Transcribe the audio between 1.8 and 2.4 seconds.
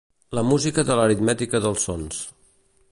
sons.